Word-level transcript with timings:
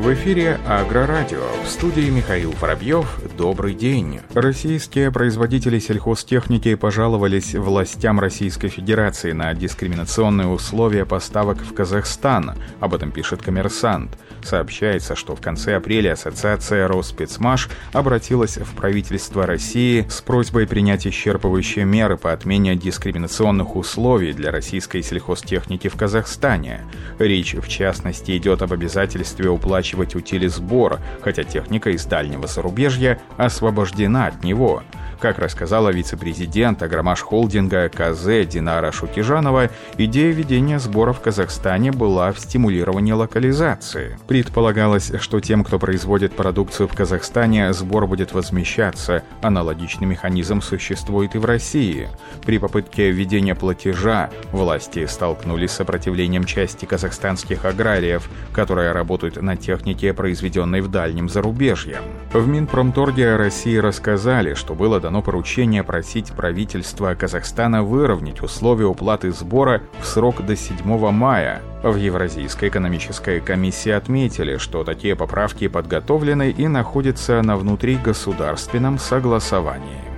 В 0.00 0.14
эфире 0.14 0.58
Агрорадио. 0.66 1.42
В 1.62 1.68
студии 1.68 2.08
Михаил 2.08 2.54
Воробьев. 2.58 3.20
Добрый 3.36 3.74
день. 3.74 4.20
Российские 4.32 5.12
производители 5.12 5.78
сельхозтехники 5.78 6.74
пожаловались 6.74 7.54
властям 7.54 8.18
Российской 8.18 8.68
Федерации 8.68 9.32
на 9.32 9.52
дискриминационные 9.52 10.48
условия 10.48 11.04
поставок 11.04 11.58
в 11.58 11.74
Казахстан. 11.74 12.54
Об 12.80 12.94
этом 12.94 13.12
пишет 13.12 13.42
«Коммерсант». 13.42 14.16
Сообщается, 14.42 15.14
что 15.14 15.36
в 15.36 15.42
конце 15.42 15.76
апреля 15.76 16.12
Ассоциация 16.12 16.88
Роспецмаш 16.88 17.68
обратилась 17.92 18.56
в 18.56 18.74
правительство 18.74 19.44
России 19.44 20.06
с 20.08 20.22
просьбой 20.22 20.66
принять 20.66 21.06
исчерпывающие 21.06 21.84
меры 21.84 22.16
по 22.16 22.32
отмене 22.32 22.74
дискриминационных 22.74 23.76
условий 23.76 24.32
для 24.32 24.50
российской 24.50 25.02
сельхозтехники 25.02 25.88
в 25.88 25.96
Казахстане. 25.96 26.86
Речь, 27.20 27.52
в 27.54 27.68
частности, 27.68 28.34
идет 28.38 28.62
об 28.62 28.72
обязательстве 28.72 29.50
уплачивать 29.50 30.14
утили 30.14 30.46
сбор, 30.46 31.00
хотя 31.20 31.44
техника 31.44 31.90
из 31.90 32.06
дальнего 32.06 32.46
зарубежья 32.46 33.20
освобождена 33.36 34.28
от 34.28 34.42
него– 34.42 34.82
как 35.20 35.38
рассказала 35.38 35.90
вице-президент 35.90 36.82
Агромаш 36.82 37.20
холдинга 37.20 37.88
КЗ 37.88 38.46
Динара 38.46 38.90
Шукижанова, 38.90 39.70
идея 39.98 40.32
ведения 40.32 40.78
сбора 40.78 41.12
в 41.12 41.20
Казахстане 41.20 41.92
была 41.92 42.32
в 42.32 42.40
стимулировании 42.40 43.12
локализации. 43.12 44.18
Предполагалось, 44.26 45.12
что 45.20 45.40
тем, 45.40 45.62
кто 45.62 45.78
производит 45.78 46.34
продукцию 46.34 46.88
в 46.88 46.94
Казахстане, 46.94 47.72
сбор 47.72 48.06
будет 48.06 48.32
возмещаться. 48.32 49.22
Аналогичный 49.42 50.06
механизм 50.06 50.62
существует 50.62 51.34
и 51.34 51.38
в 51.38 51.44
России. 51.44 52.08
При 52.44 52.58
попытке 52.58 53.10
введения 53.10 53.54
платежа 53.54 54.30
власти 54.52 55.04
столкнулись 55.06 55.72
с 55.72 55.76
сопротивлением 55.76 56.44
части 56.44 56.86
казахстанских 56.86 57.66
аграриев, 57.66 58.28
которые 58.52 58.92
работают 58.92 59.40
на 59.40 59.56
технике, 59.56 60.14
произведенной 60.14 60.80
в 60.80 60.88
дальнем 60.88 61.28
зарубежье. 61.28 61.98
В 62.32 62.48
Минпромторге 62.48 63.36
России 63.36 63.76
рассказали, 63.76 64.54
что 64.54 64.74
было 64.74 64.98
дано 64.98 65.09
дано 65.10 65.22
поручение 65.22 65.82
просить 65.82 66.30
правительство 66.30 67.12
Казахстана 67.16 67.82
выровнять 67.82 68.42
условия 68.42 68.86
уплаты 68.86 69.32
сбора 69.32 69.82
в 70.00 70.06
срок 70.06 70.46
до 70.46 70.54
7 70.54 71.10
мая. 71.10 71.62
В 71.82 71.96
Евразийской 71.96 72.68
экономической 72.68 73.40
комиссии 73.40 73.90
отметили, 73.90 74.56
что 74.58 74.84
такие 74.84 75.16
поправки 75.16 75.66
подготовлены 75.66 76.50
и 76.50 76.68
находятся 76.68 77.42
на 77.42 77.56
внутригосударственном 77.56 79.00
согласовании. 79.00 80.09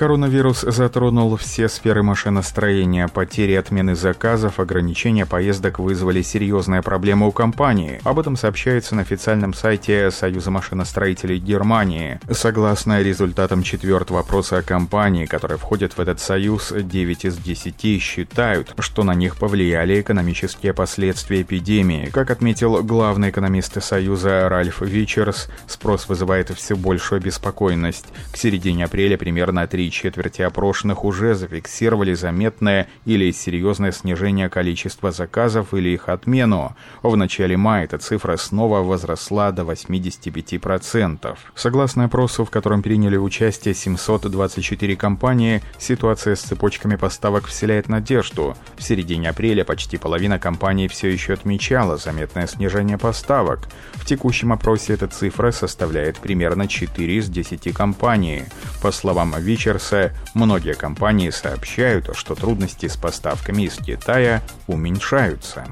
Коронавирус 0.00 0.62
затронул 0.62 1.36
все 1.36 1.68
сферы 1.68 2.02
машиностроения. 2.02 3.06
Потери 3.06 3.52
отмены 3.52 3.94
заказов, 3.94 4.58
ограничения 4.58 5.26
поездок 5.26 5.78
вызвали 5.78 6.22
серьезные 6.22 6.80
проблемы 6.80 7.28
у 7.28 7.32
компании. 7.32 8.00
Об 8.04 8.18
этом 8.18 8.34
сообщается 8.36 8.94
на 8.94 9.02
официальном 9.02 9.52
сайте 9.52 10.10
Союза 10.10 10.50
машиностроителей 10.50 11.36
Германии. 11.36 12.18
Согласно 12.30 13.02
результатам 13.02 13.62
четвертого 13.62 14.20
опроса 14.20 14.62
компании, 14.62 15.26
которые 15.26 15.58
входят 15.58 15.92
в 15.92 16.00
этот 16.00 16.18
союз, 16.18 16.72
9 16.74 17.24
из 17.26 17.36
10 17.36 18.02
считают, 18.02 18.74
что 18.78 19.02
на 19.02 19.14
них 19.14 19.36
повлияли 19.36 20.00
экономические 20.00 20.72
последствия 20.72 21.42
эпидемии. 21.42 22.06
Как 22.06 22.30
отметил 22.30 22.82
главный 22.82 23.28
экономист 23.28 23.82
Союза 23.82 24.48
Ральф 24.48 24.80
Вичерс, 24.80 25.50
спрос 25.66 26.08
вызывает 26.08 26.48
все 26.48 26.74
большую 26.74 27.18
обеспокоенность. 27.18 28.06
К 28.32 28.38
середине 28.38 28.86
апреля 28.86 29.18
примерно 29.18 29.66
3 29.66 29.89
четверти 29.90 30.42
опрошенных 30.42 31.04
уже 31.04 31.34
зафиксировали 31.34 32.14
заметное 32.14 32.88
или 33.04 33.30
серьезное 33.30 33.92
снижение 33.92 34.48
количества 34.48 35.10
заказов 35.10 35.74
или 35.74 35.90
их 35.90 36.08
отмену. 36.08 36.76
В 37.02 37.16
начале 37.16 37.56
мая 37.56 37.84
эта 37.84 37.98
цифра 37.98 38.36
снова 38.36 38.80
возросла 38.80 39.52
до 39.52 39.62
85%. 39.62 41.36
Согласно 41.54 42.04
опросу, 42.04 42.44
в 42.44 42.50
котором 42.50 42.82
приняли 42.82 43.16
участие 43.16 43.74
724 43.74 44.96
компании, 44.96 45.62
ситуация 45.78 46.36
с 46.36 46.40
цепочками 46.40 46.96
поставок 46.96 47.46
вселяет 47.46 47.88
надежду. 47.88 48.56
В 48.76 48.82
середине 48.82 49.30
апреля 49.30 49.64
почти 49.64 49.98
половина 49.98 50.38
компаний 50.38 50.88
все 50.88 51.08
еще 51.08 51.34
отмечала 51.34 51.96
заметное 51.96 52.46
снижение 52.46 52.98
поставок. 52.98 53.68
В 53.94 54.04
текущем 54.06 54.52
опросе 54.52 54.94
эта 54.94 55.06
цифра 55.06 55.50
составляет 55.50 56.18
примерно 56.18 56.68
4 56.68 57.16
из 57.16 57.28
10 57.28 57.72
компаний. 57.74 58.44
По 58.82 58.90
словам 58.92 59.34
Вичер, 59.38 59.69
Reuters 59.70 60.12
многие 60.34 60.74
компании 60.74 61.30
сообщают, 61.30 62.10
что 62.16 62.34
трудности 62.34 62.86
с 62.86 62.96
поставками 62.96 63.62
из 63.62 63.76
Китая 63.76 64.42
уменьшаются. 64.66 65.66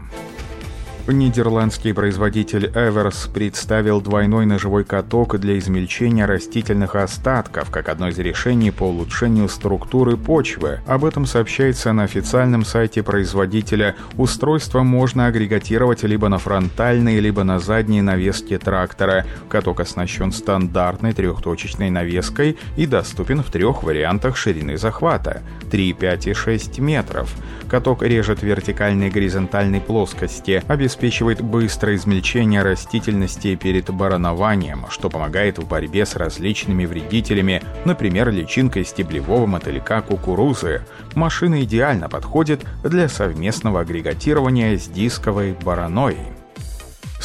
Нидерландский 1.13 1.95
производитель 1.95 2.67
Everс 2.67 3.33
представил 3.33 4.03
двойной 4.03 4.45
ножевой 4.45 4.85
каток 4.85 5.41
для 5.41 5.59
измельчения 5.59 6.27
растительных 6.27 6.95
остатков 6.95 7.71
как 7.71 7.89
одно 7.89 8.09
из 8.09 8.19
решений 8.19 8.71
по 8.71 8.83
улучшению 8.83 9.49
структуры 9.49 10.19
почвы. 10.19 10.81
Об 10.87 11.07
этом 11.07 11.25
сообщается 11.25 11.95
на 11.95 12.03
официальном 12.03 12.63
сайте 12.63 13.03
производителя. 13.03 13.97
Устройство 14.19 14.83
можно 14.83 15.27
агрегатировать 15.27 16.03
либо 16.03 16.29
на 16.29 16.37
фронтальной, 16.37 17.21
либо 17.21 17.43
на 17.43 17.59
задней 17.59 18.03
навеске 18.03 18.59
трактора. 18.59 19.25
Каток 19.49 19.81
оснащен 19.81 20.31
стандартной 20.31 21.15
трехточечной 21.15 21.89
навеской 21.89 22.59
и 22.77 22.87
доступен 22.87 23.43
в 23.43 23.51
трех 23.51 23.83
вариантах 23.83 24.37
ширины 24.37 24.77
захвата– 24.77 25.43
3, 25.71 25.93
5 25.95 26.27
и 26.27 26.35
6 26.35 26.79
метров. 26.81 27.35
Каток 27.69 28.03
режет 28.03 28.43
вертикальной 28.43 29.09
и 29.09 29.11
горизонтальной 29.11 29.81
плоскости, 29.81 30.63
обеспечивает 30.67 31.43
быстрое 31.43 31.97
измельчение 31.97 32.63
растительности 32.63 33.57
перед 33.57 33.91
баронованием, 33.91 34.87
что 34.89 35.11
помогает 35.11 35.59
в 35.59 35.69
борьбе 35.69 36.07
с 36.07 36.17
различными 36.17 36.87
вредителями, 36.87 37.63
например, 37.85 38.31
личинкой 38.31 38.87
стеблевого 38.87 39.45
мотылька 39.47 40.01
кукурузы. 40.01 40.83
Машина 41.15 41.63
идеально 41.63 42.09
подходит 42.09 42.65
для 42.83 43.09
совместного 43.09 43.81
агрегатирования 43.81 44.79
с 44.79 44.89
дисковой 44.89 45.53
бараной. 45.53 46.17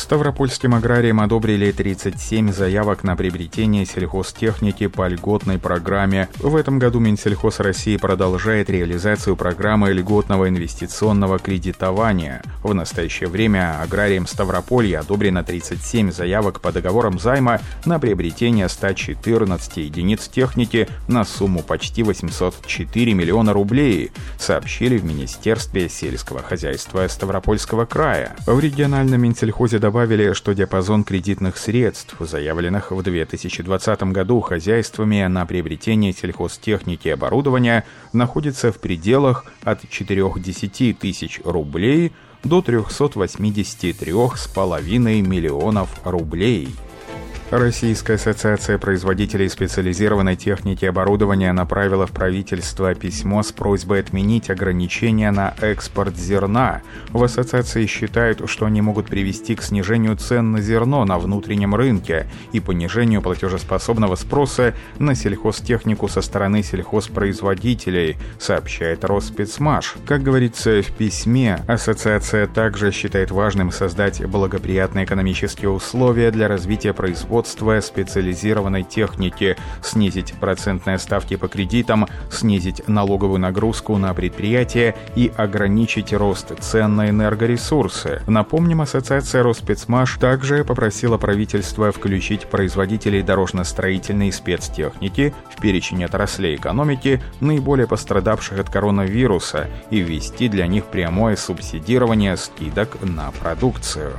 Ставропольским 0.04 0.76
аграриям 0.76 1.22
одобрили 1.22 1.72
37 1.72 2.52
заявок 2.52 3.06
на 3.06 3.16
приобретение 3.16 3.86
сельхозтехники 3.86 4.88
по 4.88 5.08
льготной 5.08 5.60
программе. 5.60 6.28
В 6.40 6.58
этом 6.58 6.78
году 6.78 7.00
Минсельхоз 7.00 7.62
России 7.62 7.96
продолжает 7.96 8.70
реализацию 8.70 9.38
программы 9.38 9.94
льготного 9.94 10.50
инвестиционного 10.50 11.40
кредитования. 11.40 12.44
В 12.64 12.74
настоящее 12.74 13.30
время 13.30 13.82
аграриям 13.82 14.28
Ставрополья 14.28 15.00
одобрено 15.00 15.42
37 15.42 16.12
заявок 16.12 16.60
по 16.60 16.74
договорам 16.74 17.18
займа 17.18 17.62
на 17.86 17.98
приобретение 17.98 18.68
114 18.68 19.78
единиц 19.78 20.28
техники 20.28 20.90
на 21.08 21.24
сумму 21.24 21.64
почти 21.64 22.04
804 22.04 23.14
миллиона 23.14 23.54
рублей, 23.54 24.12
сообщили 24.38 24.98
в 24.98 25.06
Министерстве 25.06 25.88
сельского 25.88 26.44
хозяйства 26.44 27.08
Ставропольского 27.08 27.86
края. 27.86 28.36
В 28.46 28.60
региональном 28.60 29.22
Минсельхозе 29.22 29.80
добавили, 29.80 29.93
что 30.34 30.54
диапазон 30.54 31.04
кредитных 31.04 31.56
средств, 31.56 32.16
заявленных 32.20 32.92
в 32.92 33.04
2020 33.04 34.04
году 34.12 34.42
хозяйствами 34.42 35.24
на 35.28 35.46
приобретение 35.46 36.14
сельхозтехники 36.14 37.10
и 37.10 37.12
оборудования, 37.12 37.86
находится 38.12 38.72
в 38.72 38.80
пределах 38.80 39.46
от 39.64 39.88
410 39.88 40.98
тысяч 40.98 41.42
рублей 41.46 42.12
до 42.44 42.62
383,5 42.62 45.22
миллионов 45.22 46.02
рублей. 46.04 46.70
Российская 47.56 48.16
ассоциация 48.16 48.80
производителей 48.80 49.48
специализированной 49.48 50.36
техники 50.36 50.86
и 50.86 50.88
оборудования 50.88 51.54
направила 51.54 52.08
в 52.08 52.12
правительство 52.12 52.96
письмо 52.96 53.44
с 53.44 53.52
просьбой 53.52 54.00
отменить 54.00 54.50
ограничения 54.50 55.30
на 55.30 55.54
экспорт 55.62 56.18
зерна. 56.18 56.82
В 57.10 57.24
ассоциации 57.24 57.86
считают, 57.86 58.50
что 58.50 58.66
они 58.66 58.82
могут 58.82 59.06
привести 59.06 59.54
к 59.54 59.62
снижению 59.62 60.18
цен 60.18 60.54
на 60.54 60.62
зерно 60.62 61.06
на 61.06 61.20
внутреннем 61.20 61.76
рынке 61.76 62.26
и 62.54 62.60
понижению 62.60 63.22
платежеспособного 63.22 64.16
спроса 64.16 64.74
на 64.98 65.14
сельхозтехнику 65.14 66.08
со 66.08 66.24
стороны 66.24 66.64
сельхозпроизводителей, 66.64 68.18
сообщает 68.40 69.06
Роспецмаш. 69.06 69.94
Как 70.08 70.24
говорится 70.24 70.82
в 70.82 70.92
письме, 70.94 71.64
ассоциация 71.68 72.48
также 72.48 72.92
считает 72.92 73.30
важным 73.30 73.72
создать 73.72 74.26
благоприятные 74.26 75.06
экономические 75.06 75.70
условия 75.70 76.32
для 76.32 76.48
развития 76.48 76.94
производства 76.94 77.43
производства 77.44 77.82
специализированной 77.82 78.84
техники, 78.84 79.58
снизить 79.82 80.34
процентные 80.40 80.98
ставки 80.98 81.36
по 81.36 81.48
кредитам, 81.48 82.08
снизить 82.32 82.88
налоговую 82.88 83.40
нагрузку 83.40 83.98
на 83.98 84.14
предприятия 84.14 84.96
и 85.16 85.32
ограничить 85.36 86.14
рост 86.14 86.54
цен 86.62 86.96
на 86.96 87.10
энергоресурсы. 87.10 88.22
Напомним, 88.28 88.82
Ассоциация 88.82 89.44
Роспецмаш 89.44 90.18
также 90.18 90.64
попросила 90.64 91.18
правительство 91.18 91.92
включить 91.92 92.48
производителей 92.48 93.22
дорожно-строительной 93.22 94.32
спецтехники 94.32 95.34
в 95.56 95.62
перечень 95.62 96.06
отраслей 96.06 96.56
экономики, 96.56 97.22
наиболее 97.42 97.88
пострадавших 97.88 98.60
от 98.60 98.70
коронавируса, 98.70 99.68
и 99.90 100.00
ввести 100.00 100.48
для 100.48 100.68
них 100.68 100.86
прямое 100.86 101.36
субсидирование 101.36 102.38
скидок 102.38 102.98
на 103.02 103.32
продукцию. 103.32 104.14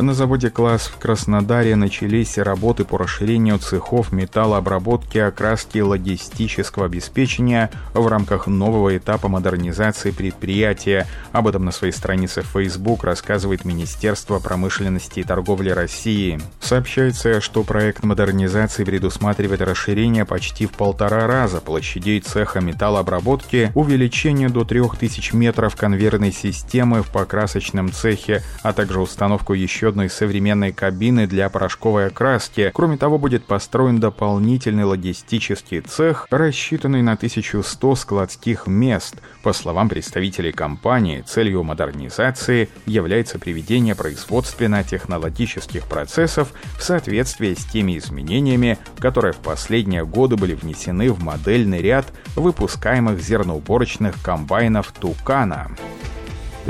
На 0.00 0.14
заводе 0.14 0.48
«Класс» 0.48 0.86
в 0.86 0.96
Краснодаре 0.98 1.74
начались 1.74 2.38
работы 2.38 2.84
по 2.84 2.98
расширению 2.98 3.58
цехов 3.58 4.12
металлообработки, 4.12 5.18
окраски 5.18 5.78
логистического 5.78 6.86
обеспечения 6.86 7.68
в 7.94 8.06
рамках 8.06 8.46
нового 8.46 8.96
этапа 8.96 9.26
модернизации 9.26 10.12
предприятия. 10.12 11.08
Об 11.32 11.48
этом 11.48 11.64
на 11.64 11.72
своей 11.72 11.92
странице 11.92 12.42
в 12.42 12.46
Facebook 12.46 13.02
рассказывает 13.02 13.64
Министерство 13.64 14.38
промышленности 14.38 15.18
и 15.18 15.24
торговли 15.24 15.70
России. 15.70 16.40
Сообщается, 16.60 17.40
что 17.40 17.64
проект 17.64 18.04
модернизации 18.04 18.84
предусматривает 18.84 19.62
расширение 19.62 20.24
почти 20.24 20.66
в 20.66 20.70
полтора 20.70 21.26
раза 21.26 21.60
площадей 21.60 22.20
цеха 22.20 22.60
металлообработки, 22.60 23.72
увеличение 23.74 24.48
до 24.48 24.62
3000 24.62 25.34
метров 25.34 25.74
конвейерной 25.74 26.30
системы 26.30 27.02
в 27.02 27.10
покрасочном 27.10 27.90
цехе, 27.90 28.44
а 28.62 28.72
также 28.72 29.00
установку 29.00 29.54
еще 29.54 29.87
одной 29.88 30.08
современной 30.10 30.72
кабины 30.72 31.26
для 31.26 31.48
порошковой 31.48 32.06
окраски. 32.06 32.70
Кроме 32.74 32.96
того, 32.96 33.18
будет 33.18 33.44
построен 33.44 33.98
дополнительный 33.98 34.84
логистический 34.84 35.80
цех, 35.80 36.26
рассчитанный 36.30 37.02
на 37.02 37.12
1100 37.12 37.96
складских 37.96 38.66
мест. 38.66 39.16
По 39.42 39.52
словам 39.52 39.88
представителей 39.88 40.52
компании, 40.52 41.22
целью 41.26 41.62
модернизации 41.62 42.68
является 42.86 43.38
приведение 43.38 43.94
производственно-технологических 43.94 45.84
процессов 45.86 46.52
в 46.78 46.82
соответствии 46.82 47.54
с 47.54 47.64
теми 47.64 47.98
изменениями, 47.98 48.78
которые 48.98 49.32
в 49.32 49.38
последние 49.38 50.04
годы 50.04 50.36
были 50.36 50.54
внесены 50.54 51.10
в 51.10 51.22
модельный 51.22 51.80
ряд 51.82 52.06
выпускаемых 52.36 53.20
зерноуборочных 53.20 54.22
комбайнов 54.22 54.92
«Тукана». 54.92 55.70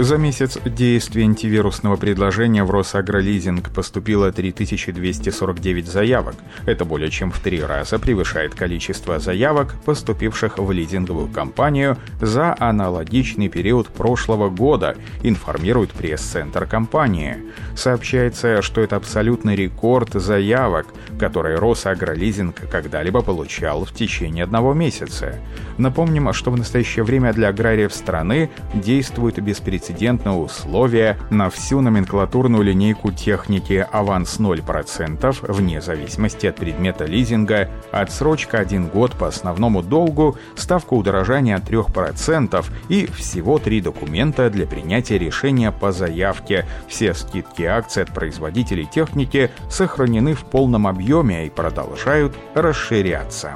За 0.00 0.16
месяц 0.16 0.58
действия 0.64 1.24
антивирусного 1.24 1.96
предложения 1.96 2.62
в 2.62 2.70
Росагролизинг 2.70 3.70
поступило 3.70 4.30
3249 4.30 5.88
заявок. 5.88 6.36
Это 6.66 6.84
более 6.84 7.10
чем 7.10 7.32
в 7.32 7.40
три 7.40 7.60
раза 7.60 7.98
превышает 7.98 8.54
количество 8.54 9.18
заявок, 9.18 9.74
поступивших 9.84 10.58
в 10.58 10.70
лизинговую 10.70 11.26
компанию 11.26 11.96
за 12.20 12.54
аналогичный 12.60 13.48
период 13.48 13.88
прошлого 13.88 14.50
года, 14.50 14.96
информирует 15.24 15.90
пресс-центр 15.90 16.64
компании. 16.66 17.38
Сообщается, 17.74 18.62
что 18.62 18.80
это 18.80 18.94
абсолютный 18.94 19.56
рекорд 19.56 20.12
заявок, 20.12 20.86
которые 21.18 21.58
Росагролизинг 21.58 22.54
когда-либо 22.70 23.20
получал 23.20 23.84
в 23.84 23.92
течение 23.92 24.44
одного 24.44 24.74
месяца. 24.74 25.40
Напомним, 25.76 26.32
что 26.32 26.52
в 26.52 26.56
настоящее 26.56 27.04
время 27.04 27.32
для 27.32 27.48
аграриев 27.48 27.92
страны 27.92 28.48
действует 28.74 29.42
беспрецедентный 29.42 29.87
беспрецедентное 29.88 30.34
условие 30.34 31.18
на 31.30 31.48
всю 31.48 31.80
номенклатурную 31.80 32.62
линейку 32.62 33.10
техники 33.10 33.86
аванс 33.90 34.38
0% 34.38 35.52
вне 35.52 35.80
зависимости 35.80 36.46
от 36.46 36.56
предмета 36.56 37.06
лизинга, 37.06 37.70
отсрочка 37.90 38.58
1 38.58 38.88
год 38.88 39.12
по 39.12 39.28
основному 39.28 39.82
долгу, 39.82 40.36
ставка 40.56 40.94
удорожания 40.94 41.58
3% 41.58 42.64
и 42.88 43.06
всего 43.06 43.58
три 43.58 43.80
документа 43.80 44.50
для 44.50 44.66
принятия 44.66 45.18
решения 45.18 45.72
по 45.72 45.92
заявке. 45.92 46.66
Все 46.86 47.14
скидки 47.14 47.62
акций 47.62 48.02
от 48.02 48.12
производителей 48.12 48.86
техники 48.86 49.50
сохранены 49.70 50.34
в 50.34 50.44
полном 50.44 50.86
объеме 50.86 51.46
и 51.46 51.50
продолжают 51.50 52.34
расширяться. 52.54 53.54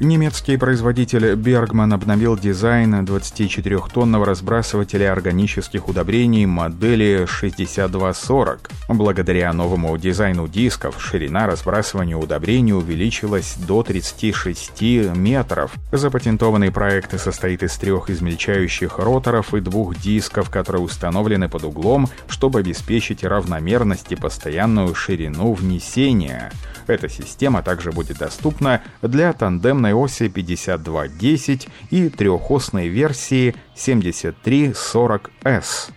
Немецкий 0.00 0.56
производитель 0.56 1.32
Bergman 1.32 1.92
обновил 1.92 2.38
дизайн 2.38 3.04
24-тонного 3.04 4.26
разбрасывателя 4.26 5.10
органических 5.10 5.88
удобрений 5.88 6.46
модели 6.46 7.26
6240. 7.28 8.70
Благодаря 8.90 9.52
новому 9.52 9.98
дизайну 9.98 10.46
дисков 10.46 11.02
ширина 11.02 11.48
разбрасывания 11.48 12.16
удобрений 12.16 12.74
увеличилась 12.74 13.56
до 13.56 13.82
36 13.82 14.80
метров. 15.16 15.72
Запатентованный 15.90 16.70
проект 16.70 17.20
состоит 17.20 17.64
из 17.64 17.76
трех 17.76 18.08
измельчающих 18.08 19.00
роторов 19.00 19.52
и 19.52 19.60
двух 19.60 19.96
дисков, 19.96 20.48
которые 20.48 20.82
установлены 20.82 21.48
под 21.48 21.64
углом, 21.64 22.08
чтобы 22.28 22.60
обеспечить 22.60 23.24
равномерность 23.24 24.12
и 24.12 24.16
постоянную 24.16 24.94
ширину 24.94 25.54
внесения. 25.54 26.52
Эта 26.86 27.08
система 27.08 27.62
также 27.62 27.92
будет 27.92 28.18
доступна 28.18 28.80
для 29.02 29.32
тандемной 29.34 29.87
оси 29.94 30.28
5210 30.28 31.68
и 31.90 32.08
трехосной 32.08 32.88
версии 32.88 33.54
7340S. 33.76 35.92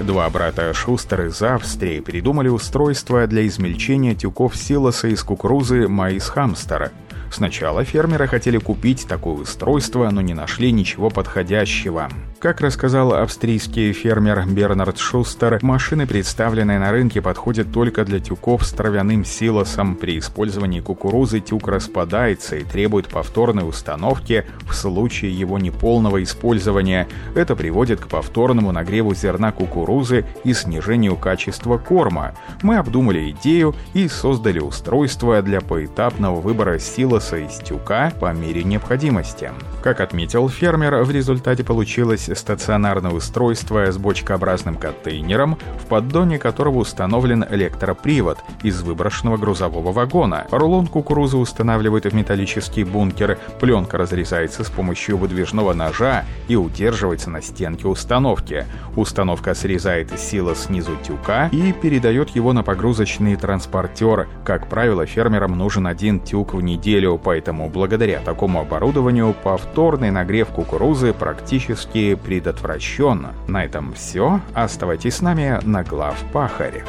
Два 0.00 0.28
брата 0.30 0.72
Шустер 0.74 1.26
из 1.26 1.42
Австрии 1.42 2.00
придумали 2.00 2.48
устройство 2.48 3.26
для 3.26 3.46
измельчения 3.46 4.14
тюков 4.14 4.56
силоса 4.56 5.08
из 5.08 5.22
кукурузы 5.22 5.86
Маис 5.88 6.28
Хамстера– 6.28 6.90
Сначала 7.32 7.82
фермеры 7.82 8.28
хотели 8.28 8.58
купить 8.58 9.06
такое 9.08 9.36
устройство, 9.36 10.10
но 10.10 10.20
не 10.20 10.34
нашли 10.34 10.70
ничего 10.70 11.08
подходящего. 11.08 12.10
Как 12.42 12.60
рассказал 12.60 13.14
австрийский 13.14 13.92
фермер 13.92 14.44
Бернард 14.48 14.98
Шустер, 14.98 15.60
машины, 15.62 16.08
представленные 16.08 16.80
на 16.80 16.90
рынке, 16.90 17.22
подходят 17.22 17.70
только 17.72 18.04
для 18.04 18.18
тюков 18.18 18.66
с 18.66 18.72
травяным 18.72 19.24
силосом. 19.24 19.94
При 19.94 20.18
использовании 20.18 20.80
кукурузы 20.80 21.38
тюк 21.38 21.68
распадается 21.68 22.56
и 22.56 22.64
требует 22.64 23.06
повторной 23.06 23.68
установки 23.68 24.44
в 24.68 24.74
случае 24.74 25.38
его 25.38 25.60
неполного 25.60 26.20
использования. 26.20 27.06
Это 27.36 27.54
приводит 27.54 28.00
к 28.00 28.08
повторному 28.08 28.72
нагреву 28.72 29.14
зерна 29.14 29.52
кукурузы 29.52 30.24
и 30.42 30.52
снижению 30.52 31.14
качества 31.14 31.78
корма. 31.78 32.34
Мы 32.62 32.76
обдумали 32.76 33.30
идею 33.30 33.76
и 33.94 34.08
создали 34.08 34.58
устройство 34.58 35.40
для 35.42 35.60
поэтапного 35.60 36.40
выбора 36.40 36.80
силоса 36.80 37.36
из 37.36 37.58
тюка 37.58 38.12
по 38.18 38.32
мере 38.32 38.64
необходимости. 38.64 39.52
Как 39.80 40.00
отметил 40.00 40.48
фермер, 40.48 41.04
в 41.04 41.10
результате 41.12 41.62
получилось 41.62 42.31
стационарное 42.34 43.12
устройство 43.12 43.90
с 43.90 43.96
бочкообразным 43.98 44.76
контейнером, 44.76 45.58
в 45.82 45.86
поддоне 45.86 46.38
которого 46.38 46.78
установлен 46.78 47.44
электропривод 47.50 48.38
из 48.62 48.82
выброшенного 48.82 49.36
грузового 49.36 49.92
вагона. 49.92 50.46
Рулон 50.50 50.86
кукурузы 50.86 51.36
устанавливает 51.36 52.04
в 52.06 52.14
металлический 52.14 52.84
бункер, 52.84 53.38
пленка 53.60 53.98
разрезается 53.98 54.64
с 54.64 54.70
помощью 54.70 55.16
выдвижного 55.16 55.72
ножа 55.72 56.24
и 56.48 56.56
удерживается 56.56 57.30
на 57.30 57.42
стенке 57.42 57.88
установки. 57.88 58.66
Установка 58.96 59.54
срезает 59.54 60.18
сила 60.18 60.54
снизу 60.54 60.92
тюка 61.02 61.48
и 61.52 61.72
передает 61.72 62.30
его 62.30 62.52
на 62.52 62.62
погрузочный 62.62 63.36
транспортер. 63.36 64.28
Как 64.44 64.68
правило, 64.68 65.06
фермерам 65.06 65.56
нужен 65.56 65.86
один 65.86 66.20
тюк 66.20 66.54
в 66.54 66.60
неделю, 66.60 67.20
поэтому 67.22 67.68
благодаря 67.68 68.20
такому 68.20 68.60
оборудованию 68.60 69.34
повторный 69.42 70.10
нагрев 70.10 70.48
кукурузы 70.48 71.12
практически 71.12 72.14
предотвращен. 72.24 73.28
На 73.48 73.64
этом 73.64 73.92
все. 73.94 74.40
Оставайтесь 74.54 75.16
с 75.16 75.22
нами 75.22 75.58
на 75.62 75.82
глав 75.82 76.18
Пахарь. 76.32 76.84